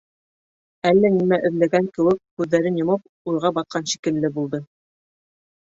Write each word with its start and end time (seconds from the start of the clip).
Әллә 0.91 1.11
нәмә 1.17 1.39
эҙләгән 1.49 1.89
кеүек 1.99 2.19
күҙҙәрен 2.41 2.81
йомоп, 2.83 3.07
уйға 3.33 3.53
батҡан 3.61 3.91
шикелле 3.95 4.35
булды. 4.41 4.67